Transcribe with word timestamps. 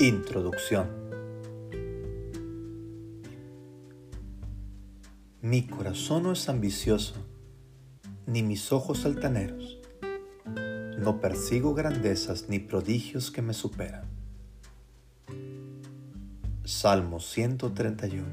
Introducción 0.00 0.88
Mi 5.40 5.68
corazón 5.68 6.24
no 6.24 6.32
es 6.32 6.48
ambicioso, 6.48 7.14
ni 8.26 8.42
mis 8.42 8.72
ojos 8.72 9.04
altaneros. 9.04 9.78
No 10.98 11.20
persigo 11.20 11.74
grandezas 11.74 12.48
ni 12.48 12.58
prodigios 12.58 13.30
que 13.30 13.40
me 13.40 13.54
superan. 13.54 14.04
Salmo 16.64 17.20
131 17.20 18.26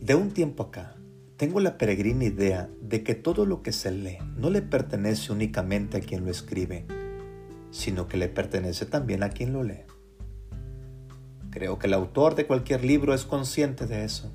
De 0.00 0.14
un 0.14 0.30
tiempo 0.30 0.62
acá, 0.62 0.96
tengo 1.40 1.58
la 1.60 1.78
peregrina 1.78 2.24
idea 2.26 2.68
de 2.82 3.02
que 3.02 3.14
todo 3.14 3.46
lo 3.46 3.62
que 3.62 3.72
se 3.72 3.90
lee 3.90 4.18
no 4.36 4.50
le 4.50 4.60
pertenece 4.60 5.32
únicamente 5.32 5.96
a 5.96 6.00
quien 6.02 6.26
lo 6.26 6.30
escribe, 6.30 6.84
sino 7.70 8.08
que 8.08 8.18
le 8.18 8.28
pertenece 8.28 8.84
también 8.84 9.22
a 9.22 9.30
quien 9.30 9.54
lo 9.54 9.62
lee. 9.62 9.86
Creo 11.48 11.78
que 11.78 11.86
el 11.86 11.94
autor 11.94 12.34
de 12.34 12.46
cualquier 12.46 12.84
libro 12.84 13.14
es 13.14 13.24
consciente 13.24 13.86
de 13.86 14.04
eso. 14.04 14.30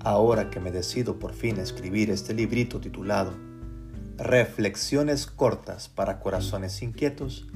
Ahora 0.00 0.50
que 0.50 0.58
me 0.58 0.72
decido 0.72 1.20
por 1.20 1.34
fin 1.34 1.60
a 1.60 1.62
escribir 1.62 2.10
este 2.10 2.34
librito 2.34 2.80
titulado 2.80 3.32
Reflexiones 4.16 5.28
cortas 5.28 5.88
para 5.88 6.18
corazones 6.18 6.82
inquietos, 6.82 7.46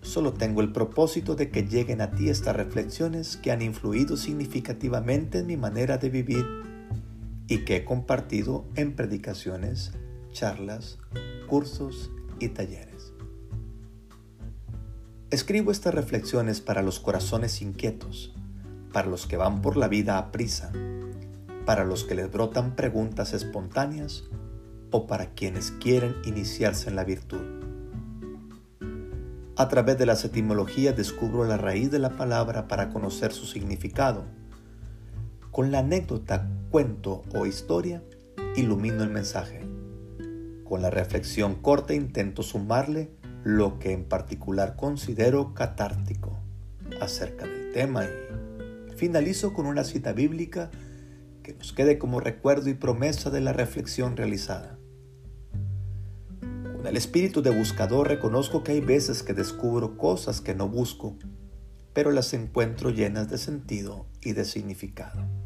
solo 0.00 0.32
tengo 0.32 0.60
el 0.60 0.72
propósito 0.72 1.36
de 1.36 1.48
que 1.48 1.62
lleguen 1.62 2.00
a 2.00 2.10
ti 2.10 2.28
estas 2.28 2.56
reflexiones 2.56 3.36
que 3.36 3.52
han 3.52 3.62
influido 3.62 4.16
significativamente 4.16 5.38
en 5.38 5.46
mi 5.46 5.56
manera 5.56 5.96
de 5.96 6.10
vivir 6.10 6.71
y 7.48 7.64
que 7.64 7.76
he 7.76 7.84
compartido 7.84 8.64
en 8.76 8.94
predicaciones, 8.94 9.92
charlas, 10.32 10.98
cursos 11.46 12.10
y 12.38 12.48
talleres. 12.48 13.12
Escribo 15.30 15.70
estas 15.70 15.94
reflexiones 15.94 16.60
para 16.60 16.82
los 16.82 17.00
corazones 17.00 17.62
inquietos, 17.62 18.34
para 18.92 19.08
los 19.08 19.26
que 19.26 19.36
van 19.36 19.62
por 19.62 19.76
la 19.76 19.88
vida 19.88 20.18
a 20.18 20.30
prisa, 20.30 20.72
para 21.64 21.84
los 21.84 22.04
que 22.04 22.14
les 22.14 22.30
brotan 22.30 22.76
preguntas 22.76 23.32
espontáneas 23.32 24.24
o 24.90 25.06
para 25.06 25.30
quienes 25.30 25.70
quieren 25.70 26.16
iniciarse 26.24 26.90
en 26.90 26.96
la 26.96 27.04
virtud. 27.04 27.62
A 29.56 29.68
través 29.68 29.98
de 29.98 30.06
las 30.06 30.24
etimologías 30.24 30.96
descubro 30.96 31.44
la 31.44 31.56
raíz 31.56 31.90
de 31.90 31.98
la 31.98 32.16
palabra 32.16 32.68
para 32.68 32.90
conocer 32.90 33.32
su 33.32 33.46
significado 33.46 34.24
con 35.52 35.70
la 35.70 35.80
anécdota, 35.80 36.48
cuento 36.70 37.22
o 37.34 37.44
historia, 37.44 38.02
ilumino 38.56 39.02
el 39.04 39.10
mensaje. 39.10 39.60
Con 40.64 40.80
la 40.80 40.88
reflexión 40.88 41.56
corta 41.56 41.92
intento 41.92 42.42
sumarle 42.42 43.10
lo 43.44 43.78
que 43.78 43.92
en 43.92 44.04
particular 44.04 44.76
considero 44.76 45.52
catártico 45.52 46.38
acerca 47.02 47.46
del 47.46 47.70
tema 47.72 48.04
y 48.06 48.96
finalizo 48.96 49.52
con 49.52 49.66
una 49.66 49.84
cita 49.84 50.14
bíblica 50.14 50.70
que 51.42 51.52
nos 51.52 51.74
quede 51.74 51.98
como 51.98 52.18
recuerdo 52.18 52.70
y 52.70 52.74
promesa 52.74 53.28
de 53.28 53.42
la 53.42 53.52
reflexión 53.52 54.16
realizada. 54.16 54.78
Con 56.40 56.86
el 56.86 56.96
espíritu 56.96 57.42
de 57.42 57.50
buscador 57.50 58.08
reconozco 58.08 58.62
que 58.62 58.72
hay 58.72 58.80
veces 58.80 59.22
que 59.22 59.34
descubro 59.34 59.98
cosas 59.98 60.40
que 60.40 60.54
no 60.54 60.66
busco, 60.66 61.18
pero 61.92 62.10
las 62.10 62.32
encuentro 62.32 62.88
llenas 62.88 63.28
de 63.28 63.36
sentido 63.36 64.06
y 64.22 64.32
de 64.32 64.46
significado. 64.46 65.41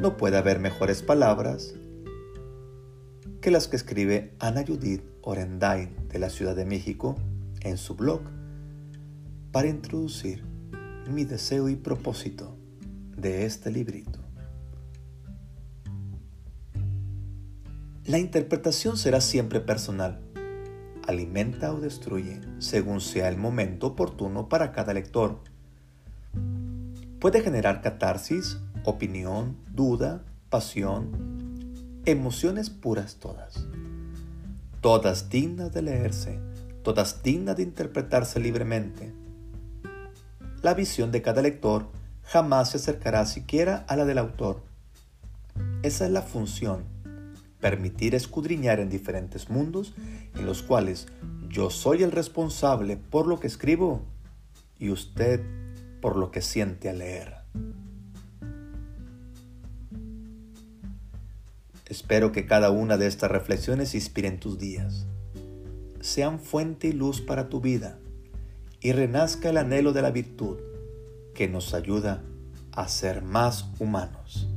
No 0.00 0.16
puede 0.16 0.36
haber 0.36 0.58
mejores 0.58 1.02
palabras 1.02 1.74
que 3.40 3.50
las 3.50 3.68
que 3.68 3.76
escribe 3.76 4.34
Ana 4.40 4.64
Judith 4.66 5.02
Orendain 5.22 6.08
de 6.08 6.18
la 6.18 6.30
Ciudad 6.30 6.56
de 6.56 6.64
México 6.64 7.14
en 7.60 7.76
su 7.76 7.94
blog 7.94 8.22
para 9.52 9.68
introducir 9.68 10.44
mi 11.08 11.24
deseo 11.24 11.68
y 11.68 11.76
propósito 11.76 12.56
de 13.16 13.44
este 13.44 13.70
librito. 13.70 14.18
La 18.04 18.18
interpretación 18.18 18.96
será 18.96 19.20
siempre 19.20 19.60
personal. 19.60 20.20
Alimenta 21.06 21.72
o 21.72 21.80
destruye 21.80 22.40
según 22.58 23.00
sea 23.00 23.28
el 23.28 23.36
momento 23.36 23.88
oportuno 23.88 24.48
para 24.48 24.72
cada 24.72 24.92
lector. 24.92 25.40
Puede 27.20 27.42
generar 27.42 27.80
catarsis 27.80 28.58
opinión, 28.84 29.56
duda, 29.72 30.22
pasión, 30.50 32.02
emociones 32.04 32.70
puras 32.70 33.16
todas. 33.16 33.66
Todas 34.80 35.30
dignas 35.30 35.72
de 35.72 35.82
leerse, 35.82 36.38
todas 36.82 37.22
dignas 37.22 37.56
de 37.56 37.62
interpretarse 37.62 38.40
libremente. 38.40 39.12
La 40.62 40.74
visión 40.74 41.10
de 41.10 41.22
cada 41.22 41.42
lector 41.42 41.88
jamás 42.22 42.70
se 42.70 42.76
acercará 42.76 43.24
siquiera 43.26 43.84
a 43.88 43.96
la 43.96 44.04
del 44.04 44.18
autor. 44.18 44.62
Esa 45.82 46.04
es 46.06 46.10
la 46.10 46.22
función, 46.22 46.84
permitir 47.60 48.14
escudriñar 48.14 48.80
en 48.80 48.90
diferentes 48.90 49.48
mundos 49.48 49.94
en 50.34 50.44
los 50.44 50.62
cuales 50.62 51.06
yo 51.48 51.70
soy 51.70 52.02
el 52.02 52.12
responsable 52.12 52.96
por 52.96 53.26
lo 53.26 53.40
que 53.40 53.46
escribo 53.46 54.02
y 54.78 54.90
usted 54.90 55.40
por 56.02 56.16
lo 56.16 56.30
que 56.30 56.42
siente 56.42 56.90
al 56.90 56.98
leer. 56.98 57.44
Espero 61.94 62.32
que 62.32 62.44
cada 62.44 62.72
una 62.72 62.96
de 62.96 63.06
estas 63.06 63.30
reflexiones 63.30 63.94
inspiren 63.94 64.40
tus 64.40 64.58
días, 64.58 65.06
sean 66.00 66.40
fuente 66.40 66.88
y 66.88 66.92
luz 66.92 67.20
para 67.20 67.48
tu 67.48 67.60
vida 67.60 68.00
y 68.80 68.90
renazca 68.90 69.50
el 69.50 69.58
anhelo 69.58 69.92
de 69.92 70.02
la 70.02 70.10
virtud 70.10 70.56
que 71.36 71.46
nos 71.46 71.72
ayuda 71.72 72.24
a 72.72 72.88
ser 72.88 73.22
más 73.22 73.66
humanos. 73.78 74.48